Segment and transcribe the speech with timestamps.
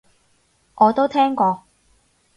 [0.77, 1.61] 我都聽過